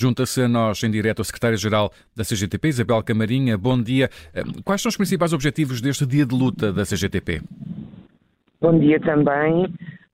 Junta-se 0.00 0.42
a 0.42 0.46
nós 0.46 0.80
em 0.84 0.92
direto 0.92 1.22
a 1.22 1.24
secretária-geral 1.24 1.90
da 2.16 2.22
CGTP, 2.22 2.68
Isabel 2.68 3.02
Camarinha. 3.02 3.58
Bom 3.58 3.82
dia. 3.82 4.08
Eh, 4.32 4.44
quais 4.64 4.80
são 4.80 4.90
os 4.90 4.96
principais 4.96 5.32
objetivos 5.32 5.80
deste 5.80 6.06
dia 6.06 6.24
de 6.24 6.36
luta 6.36 6.72
da 6.72 6.84
CGTP? 6.84 7.40
Bom 8.60 8.78
dia 8.78 9.00
também. 9.00 9.64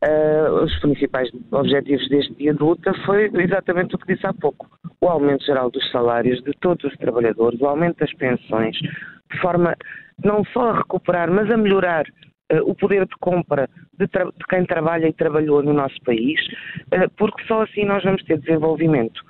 Uh, 0.02 0.64
os 0.64 0.74
principais 0.80 1.28
objetivos 1.50 2.08
deste 2.08 2.32
dia 2.34 2.54
de 2.54 2.60
luta 2.60 2.94
foi 3.04 3.30
exatamente 3.34 3.94
o 3.94 3.98
que 3.98 4.14
disse 4.14 4.26
há 4.26 4.32
pouco: 4.32 4.66
o 5.02 5.06
aumento 5.06 5.44
geral 5.44 5.70
dos 5.70 5.90
salários 5.90 6.42
de 6.42 6.52
todos 6.60 6.82
os 6.84 6.96
trabalhadores, 6.96 7.60
o 7.60 7.66
aumento 7.66 7.98
das 7.98 8.12
pensões, 8.14 8.74
de 8.78 9.40
forma 9.42 9.76
não 10.24 10.46
só 10.46 10.70
a 10.70 10.78
recuperar, 10.78 11.30
mas 11.30 11.50
a 11.50 11.58
melhorar 11.58 12.06
o 12.62 12.74
poder 12.74 13.06
de 13.06 13.16
compra 13.20 13.68
de, 13.98 14.06
de, 14.06 14.44
quem 14.48 14.64
trabalha 14.64 15.08
e 15.08 15.12
trabalhou 15.12 15.62
no 15.62 15.72
nosso 15.72 16.00
país, 16.04 16.40
uh, 16.92 17.10
porque 17.16 17.42
só 17.44 17.62
assim 17.62 17.84
nós 17.84 18.02
vamos 18.02 18.22
ter 18.24 18.38
desenvolvimento. 18.38 19.20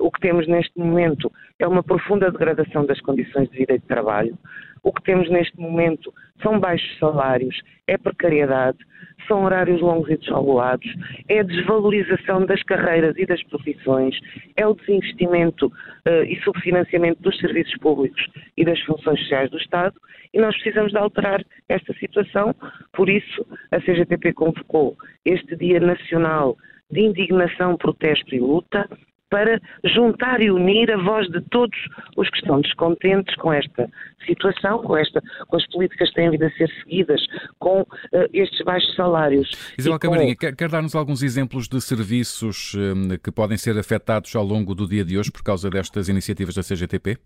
o 0.00 0.10
que 0.12 0.20
temos 0.20 0.46
neste 0.46 0.78
momento 0.78 1.30
é 1.58 1.66
uma 1.66 1.82
profunda 1.82 2.30
degradação 2.30 2.86
das 2.86 3.00
condições 3.00 3.50
de 3.50 3.58
vida 3.58 3.74
e 3.74 3.78
de 3.80 3.86
trabalho. 3.86 4.38
O 4.86 4.92
que 4.92 5.02
temos 5.02 5.28
neste 5.28 5.58
momento 5.58 6.14
são 6.40 6.60
baixos 6.60 6.96
salários, 7.00 7.60
é 7.88 7.98
precariedade, 7.98 8.78
são 9.26 9.42
horários 9.42 9.80
longos 9.80 10.08
e 10.08 10.16
desregulados, 10.16 10.86
é 11.28 11.40
a 11.40 11.42
desvalorização 11.42 12.46
das 12.46 12.62
carreiras 12.62 13.16
e 13.18 13.26
das 13.26 13.42
profissões, 13.48 14.16
é 14.54 14.64
o 14.64 14.74
desinvestimento 14.74 15.66
uh, 15.66 16.22
e 16.28 16.40
subfinanciamento 16.44 17.20
dos 17.20 17.36
serviços 17.38 17.76
públicos 17.78 18.24
e 18.56 18.64
das 18.64 18.80
funções 18.82 19.18
sociais 19.22 19.50
do 19.50 19.58
Estado 19.58 19.96
e 20.32 20.38
nós 20.38 20.54
precisamos 20.54 20.92
de 20.92 20.98
alterar 20.98 21.44
esta 21.68 21.92
situação. 21.94 22.54
Por 22.92 23.10
isso, 23.10 23.44
a 23.72 23.80
CGTP 23.80 24.34
convocou 24.34 24.96
este 25.24 25.56
Dia 25.56 25.80
Nacional 25.80 26.56
de 26.92 27.00
Indignação, 27.00 27.76
Protesto 27.76 28.32
e 28.36 28.38
Luta 28.38 28.88
para 29.30 29.60
juntar 29.84 30.40
e 30.40 30.50
unir 30.50 30.90
a 30.90 30.96
voz 30.96 31.28
de 31.28 31.40
todos 31.50 31.76
os 32.16 32.28
que 32.30 32.38
estão 32.38 32.60
descontentes 32.60 33.34
com 33.36 33.52
esta 33.52 33.88
situação, 34.26 34.82
com, 34.82 34.96
esta, 34.96 35.22
com 35.48 35.56
as 35.56 35.66
políticas 35.68 36.08
que 36.10 36.14
têm 36.14 36.30
vindo 36.30 36.44
a 36.44 36.50
ser 36.50 36.68
seguidas, 36.82 37.20
com 37.58 37.82
uh, 37.82 37.86
estes 38.32 38.64
baixos 38.64 38.94
salários. 38.94 39.74
Isabel 39.78 39.98
Camarinha, 39.98 40.36
quer, 40.36 40.54
quer 40.54 40.68
dar-nos 40.68 40.94
alguns 40.94 41.22
exemplos 41.22 41.68
de 41.68 41.80
serviços 41.80 42.74
um, 42.74 43.16
que 43.22 43.30
podem 43.30 43.56
ser 43.56 43.78
afetados 43.78 44.34
ao 44.34 44.44
longo 44.44 44.74
do 44.74 44.88
dia 44.88 45.04
de 45.04 45.18
hoje 45.18 45.30
por 45.30 45.42
causa 45.42 45.70
destas 45.70 46.08
iniciativas 46.08 46.54
da 46.54 46.62
CGTP? 46.62 47.18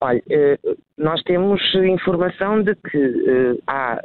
Olha, 0.00 0.22
uh, 0.28 0.76
nós 0.96 1.22
temos 1.22 1.60
informação 1.74 2.62
de 2.62 2.74
que 2.74 2.98
uh, 2.98 3.62
há 3.66 4.00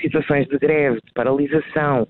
situações 0.00 0.46
de 0.48 0.58
greve, 0.58 0.96
de 0.96 1.12
paralisação, 1.14 2.06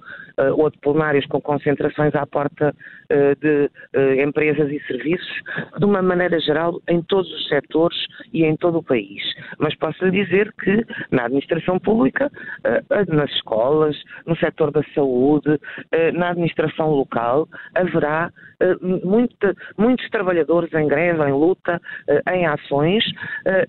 ou 0.57 0.71
de 0.71 0.79
plenários 0.79 1.27
com 1.27 1.41
concentrações 1.41 2.15
à 2.15 2.27
porta 2.27 2.75
uh, 2.75 3.41
de 3.41 3.71
uh, 3.97 4.21
empresas 4.21 4.71
e 4.71 4.81
serviços, 4.87 5.43
de 5.79 5.85
uma 5.85 6.03
maneira 6.03 6.39
geral, 6.41 6.81
em 6.89 7.03
todos 7.03 7.31
os 7.33 7.49
setores 7.49 7.97
e 8.33 8.45
em 8.45 8.57
todo 8.57 8.79
o 8.79 8.83
país. 8.83 9.23
Mas 9.59 9.75
posso 9.77 10.05
lhe 10.05 10.25
dizer 10.25 10.53
que 10.55 10.85
na 11.11 11.25
administração 11.25 11.79
pública, 11.79 12.31
nas 13.09 13.31
escolas, 13.31 13.97
no 14.27 14.37
setor 14.37 14.71
da 14.71 14.83
saúde, 14.95 15.59
na 16.15 16.31
administração 16.31 16.91
local, 16.91 17.49
haverá 17.75 18.31
muita, 18.81 19.55
muitos 19.79 20.09
trabalhadores 20.11 20.73
em 20.75 20.89
greve, 20.89 21.23
em 21.23 21.33
luta, 21.33 21.81
em 22.33 22.47
ações. 22.47 23.05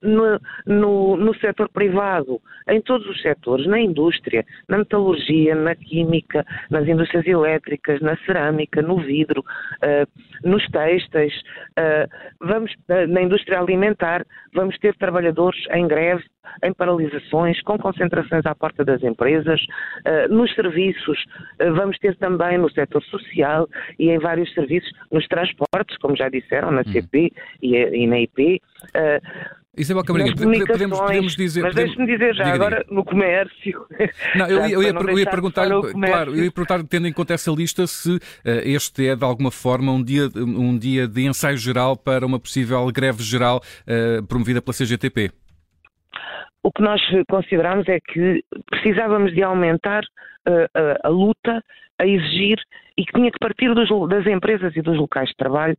No, 0.01 0.39
no, 0.65 1.17
no 1.17 1.35
setor 1.35 1.69
privado, 1.69 2.41
em 2.67 2.81
todos 2.81 3.07
os 3.07 3.21
setores, 3.21 3.67
na 3.67 3.79
indústria, 3.79 4.45
na 4.67 4.79
metalurgia, 4.79 5.55
na 5.55 5.75
química, 5.75 6.45
nas 6.69 6.87
indústrias 6.87 7.25
elétricas, 7.25 8.01
na 8.01 8.15
cerâmica, 8.17 8.81
no 8.81 8.97
vidro, 8.97 9.41
uh, 9.41 10.47
nos 10.47 10.65
têxteis, 10.69 11.33
uh, 11.79 12.09
vamos, 12.39 12.71
uh, 12.89 13.07
na 13.07 13.21
indústria 13.21 13.59
alimentar, 13.59 14.25
vamos 14.53 14.77
ter 14.79 14.95
trabalhadores 14.95 15.59
em 15.71 15.87
greve, 15.87 16.23
em 16.63 16.73
paralisações, 16.73 17.61
com 17.63 17.77
concentrações 17.77 18.45
à 18.45 18.53
porta 18.53 18.85
das 18.85 19.01
empresas, 19.03 19.59
nos 20.29 20.53
serviços, 20.53 21.25
vamos 21.59 21.97
ter 21.97 22.15
também 22.17 22.57
no 22.57 22.69
setor 22.71 23.03
social 23.05 23.67
e 23.97 24.11
em 24.11 24.19
vários 24.19 24.53
serviços, 24.53 24.89
nos 25.11 25.27
transportes, 25.27 25.97
como 25.97 26.15
já 26.15 26.29
disseram, 26.29 26.69
na 26.69 26.83
CP 26.83 27.31
e, 27.63 27.75
e 27.75 28.07
na 28.07 28.19
IP. 28.19 28.61
Isabel 29.77 30.03
Camarinha, 30.03 30.35
podemos, 30.35 30.99
podemos 30.99 31.35
dizer. 31.35 31.61
Mas 31.63 31.75
deixe-me 31.75 32.05
dizer 32.05 32.33
já, 32.35 32.43
diga, 32.45 32.55
agora 32.55 32.83
diga. 32.83 32.95
no 32.95 33.03
comércio. 33.03 33.85
Não, 34.35 34.47
eu, 34.47 34.59
eu, 34.67 34.83
ia, 34.83 34.89
eu 34.89 35.19
ia 35.19 35.29
perguntar, 35.29 35.67
claro, 35.67 36.35
eu 36.35 36.43
ia 36.43 36.51
perguntar, 36.51 36.83
tendo 36.83 37.07
em 37.07 37.13
conta 37.13 37.33
essa 37.33 37.51
lista, 37.51 37.85
se 37.87 38.15
uh, 38.15 38.19
este 38.63 39.07
é 39.07 39.15
de 39.15 39.23
alguma 39.23 39.51
forma 39.51 39.91
um 39.91 40.03
dia, 40.03 40.29
um 40.35 40.77
dia 40.77 41.07
de 41.07 41.25
ensaio 41.25 41.57
geral 41.57 41.97
para 41.97 42.25
uma 42.25 42.39
possível 42.39 42.85
greve 42.91 43.23
geral 43.23 43.61
uh, 43.87 44.25
promovida 44.27 44.61
pela 44.61 44.73
CGTP. 44.73 45.31
O 46.63 46.71
que 46.71 46.81
nós 46.81 47.01
consideramos 47.29 47.87
é 47.87 47.99
que 47.99 48.43
precisávamos 48.71 49.33
de 49.33 49.43
aumentar 49.43 50.03
a, 50.47 51.07
a 51.07 51.09
luta 51.09 51.63
a 51.97 52.05
exigir 52.05 52.57
e 52.97 53.05
que 53.05 53.11
tinha 53.11 53.29
que 53.29 53.39
partir 53.39 53.73
dos, 53.73 53.89
das 54.09 54.25
empresas 54.25 54.73
e 54.75 54.81
dos 54.81 54.97
locais 54.97 55.29
de 55.29 55.35
trabalho, 55.35 55.75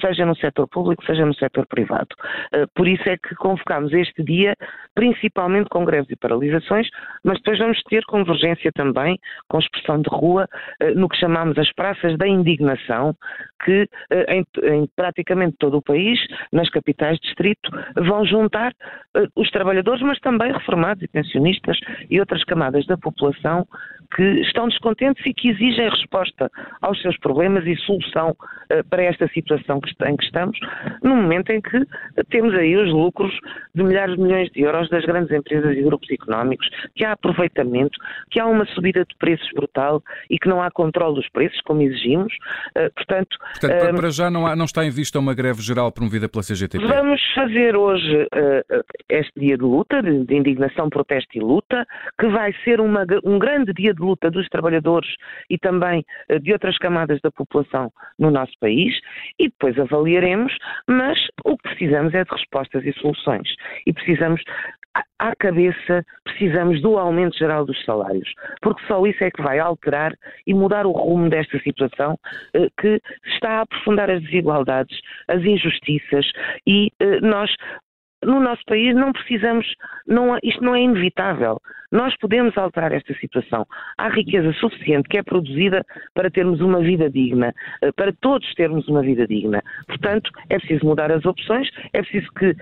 seja 0.00 0.24
no 0.24 0.34
setor 0.36 0.66
público, 0.68 1.04
seja 1.04 1.26
no 1.26 1.34
setor 1.34 1.66
privado. 1.66 2.08
Uh, 2.54 2.66
por 2.74 2.88
isso 2.88 3.06
é 3.06 3.18
que 3.18 3.34
convocámos 3.34 3.92
este 3.92 4.22
dia, 4.22 4.54
principalmente 4.94 5.68
com 5.68 5.84
greves 5.84 6.10
e 6.10 6.16
paralisações, 6.16 6.88
mas 7.22 7.36
depois 7.38 7.58
vamos 7.58 7.82
ter 7.82 8.02
convergência 8.04 8.70
também 8.72 9.18
com 9.48 9.58
expressão 9.58 10.00
de 10.00 10.08
rua 10.08 10.48
uh, 10.82 10.98
no 10.98 11.08
que 11.08 11.18
chamamos 11.18 11.58
as 11.58 11.70
praças 11.72 12.16
da 12.16 12.26
indignação, 12.26 13.14
que 13.62 13.82
uh, 13.82 14.30
em, 14.30 14.44
em, 14.62 14.88
praticamente 14.96 15.56
todo 15.58 15.76
o 15.76 15.82
país, 15.82 16.18
nas 16.50 16.70
capitais 16.70 17.18
de 17.18 17.26
distrito, 17.26 17.70
vão 17.94 18.24
juntar 18.24 18.72
os 19.36 19.50
trabalhadores, 19.50 20.02
mas 20.02 20.18
também 20.20 20.52
reformados 20.52 21.02
e 21.02 21.08
pensionistas 21.08 21.78
e 22.10 22.18
outras 22.18 22.42
camadas 22.44 22.86
da 22.86 22.96
população 22.96 23.66
que 24.14 24.22
estão 24.40 24.68
descontentes 24.68 25.24
e 25.26 25.34
que 25.34 25.48
exigem 25.48 25.88
resposta 25.88 26.50
aos 26.80 27.00
seus 27.02 27.18
problemas 27.18 27.66
e 27.66 27.76
solução 27.76 28.30
uh, 28.30 28.84
para 28.88 29.02
esta 29.02 29.28
situação 29.28 29.80
que, 29.80 29.90
em 30.06 30.16
que 30.16 30.24
estamos, 30.24 30.58
no 31.02 31.16
momento 31.16 31.50
em 31.50 31.60
que 31.60 31.84
temos 32.30 32.54
aí 32.54 32.76
os 32.76 32.90
lucros 32.92 33.32
de 33.74 33.82
milhares 33.82 34.14
de 34.14 34.22
milhões 34.22 34.50
de 34.52 34.62
euros 34.62 34.88
das 34.88 35.04
grandes 35.04 35.32
empresas 35.32 35.76
e 35.76 35.82
grupos 35.82 36.08
económicos, 36.10 36.68
que 36.94 37.04
há 37.04 37.12
aproveitamento, 37.12 37.98
que 38.30 38.38
há 38.38 38.46
uma 38.46 38.64
subida 38.66 39.04
de 39.04 39.14
preços 39.18 39.48
brutal 39.54 40.02
e 40.30 40.38
que 40.38 40.48
não 40.48 40.62
há 40.62 40.70
controle 40.70 41.16
dos 41.16 41.28
preços, 41.30 41.60
como 41.62 41.82
exigimos. 41.82 42.32
Uh, 42.76 42.92
portanto, 42.94 43.36
portanto 43.60 43.90
uh, 43.90 43.96
para 43.96 44.10
já 44.10 44.30
não, 44.30 44.46
há, 44.46 44.54
não, 44.54 44.64
está 44.64 44.84
em 44.84 44.90
vista 44.90 45.18
uma 45.18 45.34
greve 45.34 45.60
geral 45.60 45.90
promovida 45.90 46.28
pela 46.28 46.42
CGTP? 46.42 46.86
Vamos 46.86 47.20
fazer 47.34 47.76
hoje 47.76 48.28
este 49.08 49.40
dia 49.40 49.56
de 49.56 49.62
luta, 49.62 50.02
de, 50.02 50.24
de, 50.24 50.34
indignação, 50.34 50.88
protesto 50.88 51.36
e 51.36 51.40
luta, 51.40 51.86
que 52.18 52.28
vai 52.28 52.52
ser 52.64 52.80
uma, 52.80 53.04
um 53.24 53.38
grande 53.38 53.72
dia 53.72 53.92
de 53.92 54.03
luta 54.04 54.30
dos 54.30 54.48
trabalhadores 54.48 55.08
e 55.50 55.58
também 55.58 56.04
de 56.42 56.52
outras 56.52 56.76
camadas 56.78 57.20
da 57.22 57.30
população 57.30 57.90
no 58.18 58.30
nosso 58.30 58.52
país 58.60 58.98
e 59.38 59.48
depois 59.48 59.78
avaliaremos, 59.78 60.56
mas 60.88 61.18
o 61.44 61.56
que 61.56 61.68
precisamos 61.70 62.14
é 62.14 62.24
de 62.24 62.30
respostas 62.30 62.84
e 62.84 62.92
soluções. 62.92 63.48
E 63.86 63.92
precisamos 63.92 64.42
à 65.18 65.34
cabeça, 65.36 66.04
precisamos 66.24 66.80
do 66.80 66.98
aumento 66.98 67.36
geral 67.36 67.64
dos 67.64 67.82
salários, 67.84 68.32
porque 68.60 68.84
só 68.86 69.04
isso 69.06 69.22
é 69.24 69.30
que 69.30 69.42
vai 69.42 69.58
alterar 69.58 70.12
e 70.46 70.54
mudar 70.54 70.86
o 70.86 70.92
rumo 70.92 71.28
desta 71.28 71.58
situação 71.60 72.18
eh, 72.54 72.68
que 72.80 73.00
está 73.26 73.58
a 73.58 73.60
aprofundar 73.62 74.10
as 74.10 74.22
desigualdades, 74.22 74.98
as 75.28 75.42
injustiças 75.42 76.26
e 76.66 76.92
eh, 77.00 77.20
nós 77.20 77.50
no 78.24 78.40
nosso 78.40 78.62
país 78.66 78.94
não 78.94 79.12
precisamos, 79.12 79.66
não, 80.06 80.36
isto 80.42 80.62
não 80.62 80.74
é 80.74 80.82
inevitável. 80.82 81.60
Nós 81.92 82.16
podemos 82.16 82.58
alterar 82.58 82.92
esta 82.92 83.14
situação. 83.14 83.64
Há 83.96 84.08
riqueza 84.08 84.52
suficiente 84.54 85.08
que 85.08 85.16
é 85.16 85.22
produzida 85.22 85.84
para 86.12 86.28
termos 86.28 86.60
uma 86.60 86.80
vida 86.80 87.08
digna, 87.08 87.54
eh, 87.80 87.92
para 87.92 88.12
todos 88.20 88.52
termos 88.54 88.88
uma 88.88 89.00
vida 89.00 89.28
digna. 89.28 89.62
Portanto, 89.86 90.28
é 90.50 90.58
preciso 90.58 90.84
mudar 90.84 91.12
as 91.12 91.24
opções, 91.24 91.68
é 91.92 92.02
preciso 92.02 92.26
que 92.32 92.56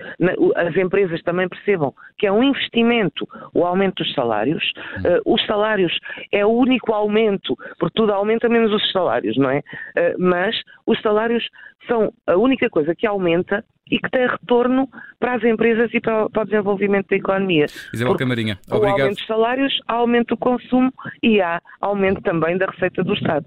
as 0.55 0.75
empresas 0.77 1.19
também 1.23 1.49
percebam 1.49 1.93
que 2.19 2.27
é 2.27 2.31
um 2.31 2.43
investimento 2.43 3.27
o 3.55 3.65
aumento 3.65 4.03
dos 4.03 4.13
salários. 4.13 4.63
Eh, 5.03 5.19
os 5.25 5.43
salários 5.47 5.97
é 6.31 6.45
o 6.45 6.49
único 6.49 6.93
aumento, 6.93 7.55
porque 7.79 7.95
tudo 7.95 8.13
aumenta 8.13 8.47
menos 8.47 8.71
os 8.71 8.91
salários, 8.91 9.35
não 9.37 9.49
é? 9.49 9.61
Eh, 9.95 10.15
mas 10.19 10.55
os 10.85 11.01
salários 11.01 11.43
são 11.87 12.13
a 12.27 12.35
única 12.35 12.69
coisa 12.69 12.95
que 12.95 13.07
aumenta 13.07 13.65
e 13.93 13.99
que 13.99 14.09
tem 14.09 14.27
retorno 14.27 14.89
para 15.19 15.35
as 15.35 15.43
empresas 15.43 15.93
e 15.93 16.01
para, 16.01 16.25
o 16.25 16.45
desenvolvimento 16.45 17.09
da 17.09 17.15
economia. 17.15 17.67
Isabel 17.93 18.15
Camarinha, 18.15 18.57
obrigado. 18.67 18.97
Há 18.97 19.03
aumento 19.03 19.17
dos 19.17 19.27
salários, 19.27 19.79
há 19.87 19.93
aumento 19.93 20.27
do 20.29 20.37
consumo 20.37 20.91
e 21.21 21.39
há 21.39 21.61
aumento 21.79 22.19
também 22.23 22.57
da 22.57 22.65
receita 22.65 23.03
do 23.03 23.13
Estado. 23.13 23.45